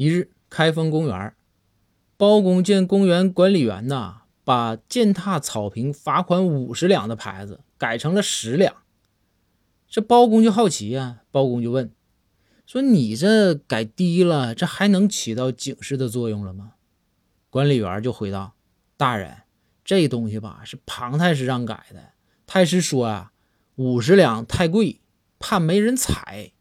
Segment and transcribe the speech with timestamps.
[0.00, 1.34] 一日，开封公园，
[2.16, 8.76] 包公见公园管理员呐，把践踏草坪罚款五十两的牌子改成了十两。
[9.90, 11.92] 这包公就好奇呀，包公就问
[12.64, 16.72] 说：“你这改低了，这还能起到警示的作用了吗？”
[17.50, 18.54] 管理员就回道
[18.96, 19.42] ：“大人，
[19.84, 22.12] 这东西吧是庞太师让改的，
[22.46, 23.32] 太师说啊，
[23.74, 25.02] 五十两太贵，
[25.38, 26.52] 怕没人踩。”